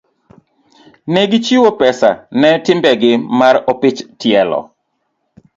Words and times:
Ne 1.11 1.21
gichiwo 1.31 1.69
pesa 1.79 2.09
ne 2.39 2.49
timbegi 2.65 3.11
mar 3.39 3.55
opich 3.71 3.99
tielo. 4.19 4.59